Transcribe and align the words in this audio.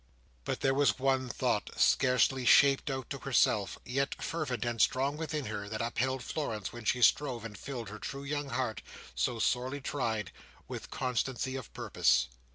But 0.45 0.61
there 0.61 0.73
was 0.73 0.97
one 0.97 1.29
thought, 1.29 1.69
scarcely 1.79 2.43
shaped 2.43 2.89
out 2.89 3.07
to 3.11 3.19
herself, 3.19 3.77
yet 3.85 4.19
fervent 4.19 4.65
and 4.65 4.81
strong 4.81 5.15
within 5.15 5.45
her, 5.45 5.69
that 5.69 5.79
upheld 5.79 6.23
Florence 6.23 6.73
when 6.73 6.85
she 6.85 7.03
strove 7.03 7.45
and 7.45 7.55
filled 7.55 7.89
her 7.89 7.99
true 7.99 8.23
young 8.23 8.49
heart, 8.49 8.81
so 9.13 9.37
sorely 9.37 9.79
tried, 9.79 10.31
with 10.67 10.89
constancy 10.89 11.55
of 11.55 11.71
purpose. 11.75 12.29